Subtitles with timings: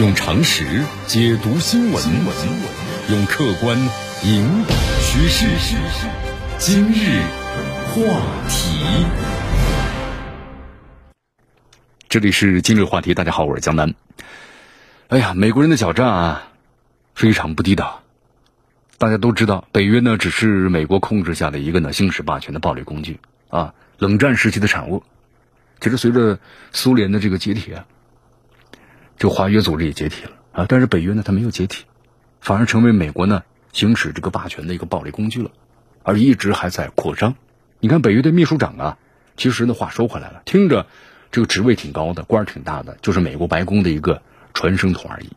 [0.00, 0.64] 用常识
[1.06, 2.02] 解读新闻，
[3.10, 3.76] 用客观
[4.24, 5.44] 引导趋势。
[6.56, 7.20] 今日
[7.88, 8.00] 话
[8.48, 9.04] 题，
[12.08, 13.12] 这里是今日话题。
[13.12, 13.94] 大家好，我是江南。
[15.08, 16.48] 哎呀，美国人的狡诈啊，
[17.14, 18.02] 非常不地道。
[18.96, 23.20] 大家都知道，北约呢只是美国控制下的一个呢行使霸权的暴力工具
[23.50, 25.02] 啊，冷战时期的产物。
[25.80, 26.38] 其实随着
[26.72, 27.84] 苏联的这个解体啊，
[29.18, 31.84] 这华约组织也解体了啊，但是北约呢它没有解体，
[32.40, 35.50] 反而成为美国呢行使这个霸权的一个暴力工具了，
[36.02, 37.34] 而一直还在扩张。
[37.80, 38.98] 你看北约的秘书长啊，
[39.36, 40.86] 其实呢话说回来了，听着
[41.30, 44.22] 这个职位挺高的，官儿挺大的，就是美国白宫的一个
[44.54, 45.30] 传声筒而已。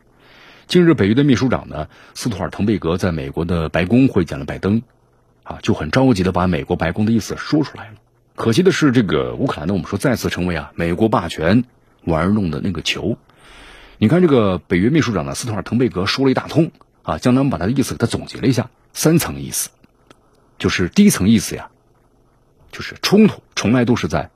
[0.66, 4.82] 近日，北约的秘书长呢斯图尔滕贝格在美国的白宫会见了拜登，
[5.44, 7.94] 啊，就很着急的把美国白宫的意思说出来了。
[8.34, 11.64] 可惜的是，这个乌克兰呢，我们说再次成为啊美国霸权
[12.04, 13.16] 玩弄的那个球。
[13.98, 16.70] 你看，这个北约秘书长呢，斯图尔滕贝格说了一大通
[17.02, 19.70] 啊，江南把他的意思给他总结了一下，三层意思，
[20.58, 21.70] 就是第一层意思呀，
[22.70, 24.28] 就是冲突从来都是在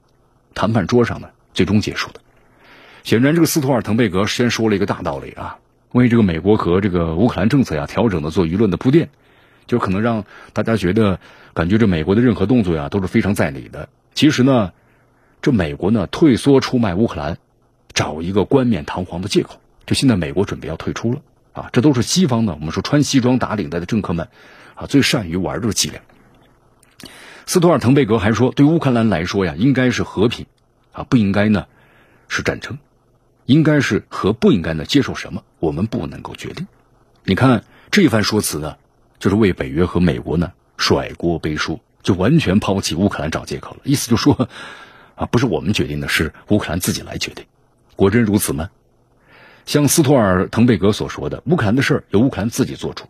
[0.55, 2.21] 谈判桌上呢最终结束的。
[3.03, 5.59] 显然，这个斯图尔滕贝格先说了一个大道理啊，
[5.93, 9.11] 为这个美国和这个乌克兰政策呀调整的做舆论的铺垫。
[9.67, 11.21] 就可能让大家觉得，
[11.55, 13.89] 感觉这美国的任何动作呀都是非常在理的。
[14.15, 14.73] 其实呢，
[15.43, 17.39] 这美国呢退缩出卖乌克兰，
[17.93, 19.61] 找一个冠冕堂皇的借口。
[19.87, 21.21] 就现在美国准备要退出了
[21.53, 24.29] 啊，这都是西方的我们说穿西装打领带的政客们
[24.75, 26.01] 啊最善于玩的伎俩。
[27.47, 30.47] 斯图尔滕贝格还说，对乌克兰来说呀，应该是和平
[30.93, 31.67] 啊，不应该呢
[32.29, 32.79] 是战争，
[33.47, 36.67] 应该是和不应该呢接受什么，我们不能够决定。
[37.25, 38.77] 你看这一番说辞呢。
[39.19, 43.81] 就是为北约和美国呢甩锅背书，就完全抛弃乌克兰找借口了。
[43.85, 44.49] 意思就说，
[45.15, 47.45] 啊，不是我们决定的，是乌克兰自己来决定。
[48.01, 48.70] 果真如此吗？
[49.67, 53.05] 像斯托尔滕贝格所说的，乌克兰的事儿由乌克兰自己做主。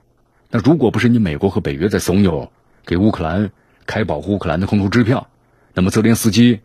[0.50, 2.48] 那如果不是你美国和北约在怂恿，
[2.84, 3.52] 给乌克兰
[3.86, 5.28] 开保护乌克兰的空头支票，
[5.74, 6.58] 那么泽连斯基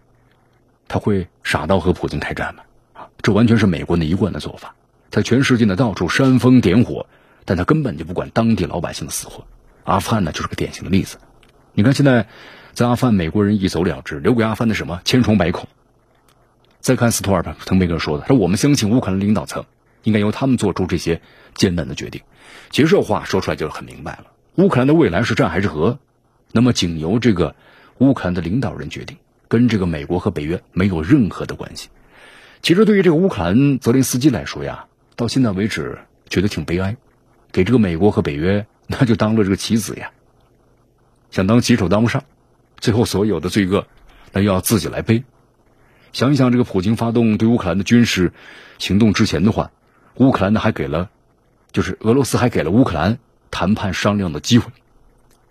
[0.87, 2.63] 他会傻到和普京开战吗？
[2.93, 4.73] 啊，这完全是美国的一贯的做法，
[5.11, 7.05] 在全世界呢到处煽风点火。
[7.45, 9.45] 但他根本就不管当地老百姓的死活，
[9.83, 11.17] 阿富汗呢就是个典型的例子。
[11.73, 12.27] 你看现在
[12.73, 15.69] 在阿富汗，美国人一走了之，留给阿富汗的什么千疮百孔。
[16.85, 19.65] 再看斯图尔滕贝格说的，说我们相信乌克兰领导层
[20.03, 21.19] 应该由他们做出这些
[21.55, 22.21] 艰难的决定。
[22.69, 24.25] 其实这话说出来就很明白了，
[24.57, 25.97] 乌克兰的未来是战还是和，
[26.51, 27.55] 那么仅由这个
[27.97, 31.89] 乌克兰的领导人决定，跟这个美国和北约没有任何的关系。
[32.61, 34.85] 其实对于这个乌克兰泽连斯基来说呀，
[35.15, 35.97] 到现在为止
[36.29, 36.95] 觉得挺悲哀。
[37.51, 40.11] 给这个美国和北约，那就当了这个棋子呀，
[41.31, 42.23] 想当棋手当不上，
[42.77, 43.87] 最后所有的罪恶，
[44.31, 45.23] 那又要自己来背。
[46.15, 48.31] 想一想，这个普京发动对乌克兰的军事
[48.77, 49.71] 行动之前的话，
[50.15, 51.09] 乌克兰呢还给了，
[51.73, 53.19] 就是俄罗斯还给了乌克兰
[53.51, 54.71] 谈判商量的机会，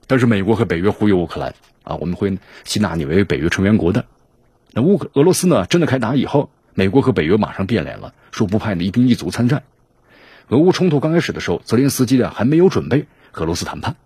[0.06, 4.06] 但是美国和北约忽悠乌克兰啊，我们会吸纳你为北约成员国的。
[4.72, 9.64] 那乌克俄罗斯呢真的开打以后，美国和北约马上变脸了，说不派你一兵一卒参战。
[10.48, 13.96] 俄乌冲突刚开始的时候，泽连斯基呢还没有准备和俄罗斯谈判，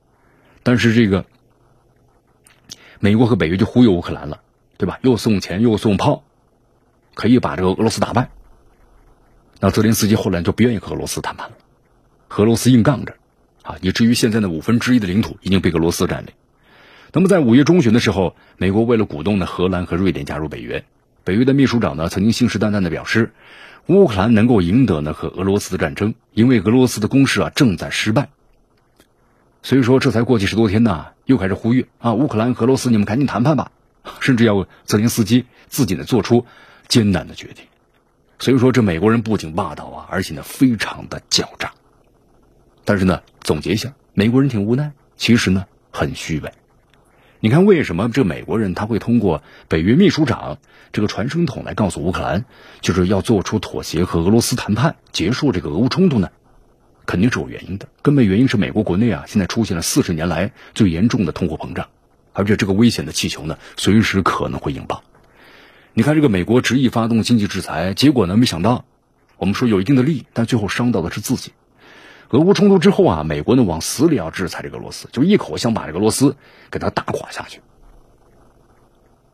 [0.65, 1.25] 但是这个
[2.99, 4.41] 美国和北约就忽悠乌克兰了，
[4.77, 4.99] 对吧？
[5.03, 6.25] 又送钱又送炮，
[7.19, 8.31] 可以把这个俄罗斯打败。
[9.59, 11.57] 那泽连斯基后来就不愿意和俄罗斯谈判了，
[12.37, 13.17] 俄罗斯硬杠着，
[13.65, 16.33] 啊，以至于现在的五分之一的领土已经被俄罗斯占领。
[17.13, 20.85] 那么在五月中旬的时候，美国为了鼓动呢荷兰和瑞典加入北约，
[21.25, 23.33] 北约的秘书长呢曾经信誓旦旦的表示。
[23.87, 28.29] 乌克兰能够赢得呢和俄罗斯的战争，因为俄罗斯的攻势啊正在失败。
[29.63, 33.73] 所以说，这才过去十多天呢，又开始呼吁啊，乌克兰、俄罗斯，你们赶紧谈判吧，
[34.21, 36.45] 甚至要泽连斯基自己呢做出
[36.89, 37.65] 艰难的决定。
[38.39, 41.73] 所以说，这美国人不仅霸道啊，而且呢非常的狡诈。
[42.85, 46.53] 但是呢，总结一下，美国人挺无奈，其实呢很虚伪。
[47.41, 50.59] 你看，为什么这美国人他会通过北约秘书长
[50.93, 52.45] 这个传声筒来告诉乌克兰，
[52.81, 56.31] 就是要做出妥协和俄罗斯谈判，结束这个俄乌冲突呢？
[57.07, 57.89] 肯定是有原因的。
[58.03, 61.89] 根本原因是美国国内啊，现在出现了四十年来最严重的通货膨胀，
[62.33, 65.03] 而且这个危险的气球呢，随时可能会引爆。
[65.99, 68.85] 你看，这个美国执意发动经济制裁，结果呢，没想到
[69.37, 71.51] 我们说有一定的利益，但最后伤到的是自己。
[72.29, 76.37] 俄乌冲突之后啊，美国呢往死里要制裁这个俄罗斯，就一口想把这个俄罗斯
[76.71, 77.63] 给他打垮下去。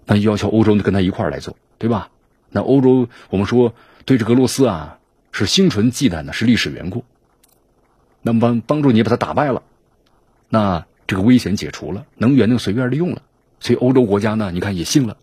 [0.06, 2.08] 那要求欧洲呢跟他一块来做，对吧？
[2.48, 3.74] 那欧洲我们说
[4.06, 5.00] 对这个俄罗斯啊
[5.32, 7.04] 是心存忌惮的，是历史缘故。
[8.22, 9.62] 那么帮帮助你把他打败了，
[10.48, 13.20] 那这个危险解除了，能源能随便利用了，
[13.60, 15.18] 所以欧洲国家呢，你看也信了。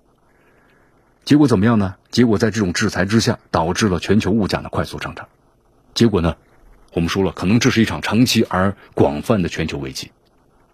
[1.23, 1.95] 结果怎么样呢？
[2.09, 5.27] 结果在这种制裁之下，导致了全球物价的快速上涨。
[5.93, 6.35] 结果呢，
[6.93, 10.11] 我们说了，可能这是一场长期而广泛的全球危机。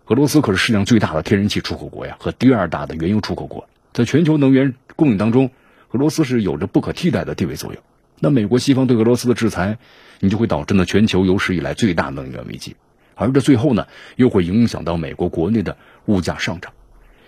[0.08, 5.52] 俄罗斯可是世界上最大的天然气出口国呀，和第二大的原油出口国，在全球能源供应当中，
[5.92, 7.84] 俄罗斯是有着不可替代的地位作用。
[8.20, 9.78] 那美国西方对俄罗斯的制裁，
[10.22, 12.78] 你就会导致呢全球有史以来最大能源危机，
[13.16, 13.86] 而这最后呢
[14.16, 16.72] 又会影响到美国国内的物价上涨，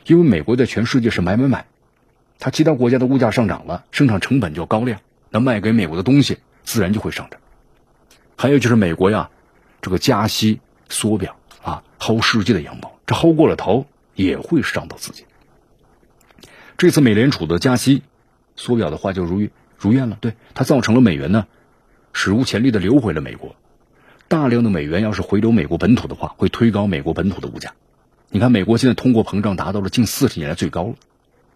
[0.07, 1.65] 因为美国在全世界是买买买，
[2.39, 4.99] 它其他国家的物价上涨了，生产成本就高了，
[5.29, 7.39] 那卖给美国的东西自然就会上涨。
[8.35, 9.29] 还有就是美国呀，
[9.81, 11.35] 这个加息缩表。
[11.61, 15.25] 啊，薅世界的羊毛，这薅过了头也会伤到自己。
[16.77, 18.01] 这次美联储的加息
[18.55, 21.47] 缩表的话就如愿如愿了，对它造成了美元呢
[22.13, 23.57] 史无前例的流回了美国，
[24.29, 27.73] 大量的美元要是回流美国本土的话，会推高美国本土的物价。
[28.29, 30.95] 你看，美国现在通货膨胀达到了近四十年来最高了。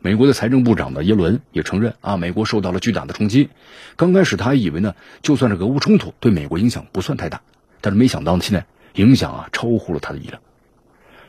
[0.03, 3.49] 美国的财政部长的耶伦也承认啊，美国受到了巨大的冲击。
[3.95, 7.41] 刚开始他还以为呢，就算是俄乌冲突对美国影响不算太大，
[7.79, 8.65] 但是没想到呢，现在。
[8.95, 10.39] 影响啊，超乎了他的意料。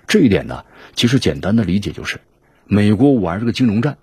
[0.06, 2.20] 这一点呢，其实简单的理解就是，
[2.66, 3.96] 美国玩这个金融战，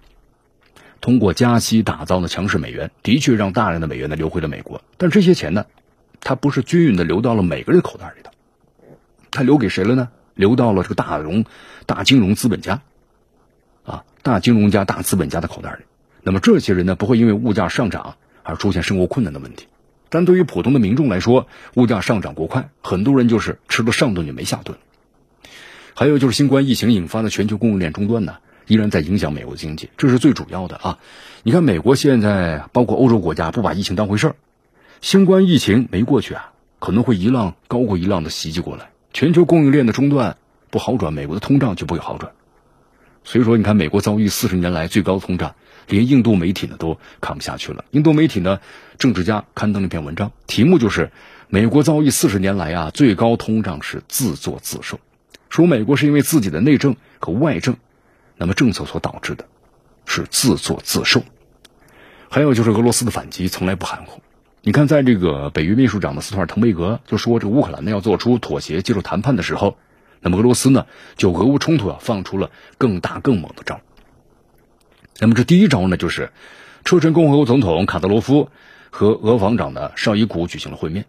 [0.99, 4.81] 通过加息打造的强势美元，的确让大量的美元呢流回了美国。
[4.97, 5.67] 但这些钱呢，
[6.21, 8.31] 它不是均匀的流到了每个人口袋里的，
[9.29, 10.09] 它留给谁了呢？
[10.33, 11.45] 流到了这个大融、
[11.85, 12.81] 大金融资本家，
[14.21, 15.83] 大金融家、大资本家的口袋里。
[16.23, 19.67] 那么这些人呢，不会因为物价上涨而出现生活困难的问题。
[20.09, 24.77] 但对于普通的民众来说，物价上涨过快，很多人就是吃了上顿就没下顿。
[25.93, 28.37] 还有就是新冠疫情引发的全球供应链中断呢，
[28.67, 30.99] 依然在影响美国经济，这是最主要的啊。
[31.43, 34.35] 你看，美国现在包括欧洲国家不把疫情当回事儿，
[35.01, 40.37] 新冠疫情没过去啊，可能会一浪高过一浪的袭击过来，全球供应链的中断
[40.69, 42.31] 不好转，美国的通胀就不会好转。
[43.23, 45.55] 所以说，你看，美国遭遇四十年来最高通胀。
[45.87, 47.83] 连印度媒体呢都看不下去了。
[47.91, 48.59] 印度媒体呢，
[48.97, 51.11] 政治家刊登了一篇文章，题目就是
[51.49, 55.01] “美国遭遇四十年来啊最高通胀是自作自受”，
[55.49, 57.75] 说美国是因为自己的内政和外政，
[58.37, 59.45] 那么政策所导致的，
[60.05, 61.23] 是自作自受。
[62.29, 64.21] 还有就是俄罗斯的反击从来不含糊。
[64.61, 69.77] 你看，在这个北约秘书长的斯托尔滕贝格就说这乌克兰呢要做出妥协、接受谈判的时候，
[70.21, 70.85] 那么俄罗斯呢
[71.17, 73.81] 就俄乌冲突啊放出了更大更猛的招。
[75.19, 76.31] 那么这第一招呢，就是
[76.85, 78.49] 车臣共和国总统卡德罗夫
[78.89, 81.05] 和俄防长的绍伊古举行了会面。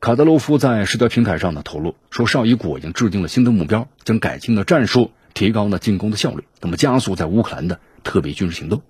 [0.00, 8.82] 卡德罗夫在社交平台上呢透露说，绍伊古已经制定了新的目标，将改进的战术，提高呢进攻的效率，那么加速在乌克兰的特别军事行动。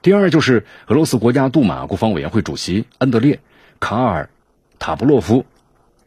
[0.00, 3.40] 第二就是俄罗斯国家杜马国防委员会主席安德烈
[3.80, 4.30] 卡尔
[4.78, 5.44] 塔布洛夫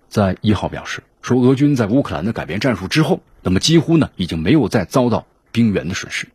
[0.08, 6.28] 在一号表示说，俄军在乌克兰的改变战术之后，那么几乎呢已经没有再遭到兵员的损失。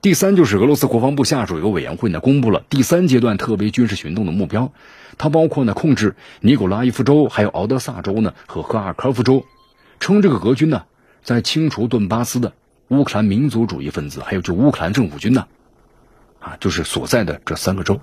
[0.00, 4.72] 第三就是俄罗斯国防部下属一个委员会呢，公布了第三阶段特别军事行动的目标，
[5.18, 9.44] 它包括呢控制尼古拉伊夫州、还有敖德萨州呢和赫尔科夫州，
[9.98, 10.84] 称这个俄军呢
[11.24, 12.52] 在清除顿巴斯的
[12.86, 15.48] 乌克兰民族主义分子，还有就乌克兰政府军呢，
[16.38, 18.00] 啊就是所在的这三个州。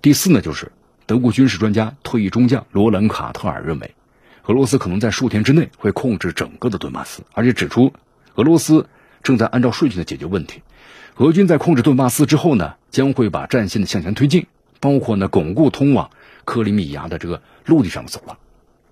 [0.00, 0.72] 第四呢就是
[1.04, 3.94] 德国军事专家退役中将罗兰卡特尔认为，
[4.46, 7.92] 俄罗斯可能在数天之内会控制整个的顿巴斯，而且指出
[8.34, 8.86] 俄罗斯。
[9.22, 10.60] 正在按照顺序的解决问题。
[11.16, 14.48] 俄军在控制顿巴斯之后呢，将会把战线的向前推进，
[14.80, 16.10] 包括呢巩固通往
[16.44, 18.36] 克里米亚的这个陆地上的走廊。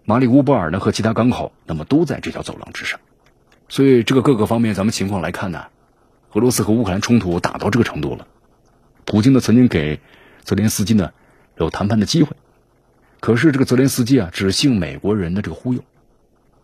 [0.06, 2.98] 马里乌波尔呢和其他港口，那么都在这条走廊之上。
[3.68, 5.66] 所以这个各个方面咱们情况来看呢，
[6.32, 8.26] 俄罗斯和乌克兰冲突打到这个程度了，
[9.04, 10.00] 普京呢曾经给
[10.44, 11.10] 泽连斯基呢
[11.58, 12.34] 有谈判的机会，
[13.22, 15.84] 可是这个泽连斯基啊只信美国人的这个忽悠，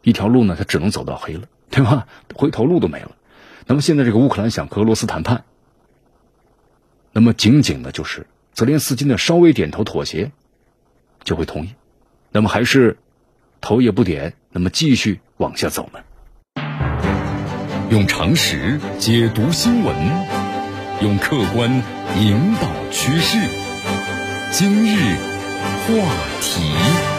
[0.02, 2.08] 一条路呢他只能走到黑了， 对吧？
[2.34, 3.12] 回头路都没了。
[3.68, 5.44] 那么现在这个乌克兰想和俄罗斯谈判，
[7.12, 10.32] 那么仅仅的就是泽连斯基呢稍微点头妥协，
[11.22, 11.74] 就会同意，
[12.32, 12.98] 那么还是
[13.60, 16.00] 头也不点，那么继续往下走呢？
[17.88, 19.94] 用常识解读新闻，
[21.02, 21.70] 用客观
[22.18, 23.38] 引导趋势。
[24.50, 26.08] 今日话
[26.40, 27.17] 题。